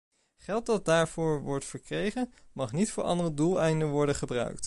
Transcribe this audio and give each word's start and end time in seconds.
Geld 0.37 0.65
dat 0.65 0.85
daarvoor 0.85 1.41
wordt 1.41 1.65
verkregen, 1.65 2.33
mag 2.53 2.71
niet 2.71 2.91
voor 2.91 3.03
andere 3.03 3.33
doeleinden 3.33 3.89
worden 3.89 4.15
gebruikt. 4.15 4.59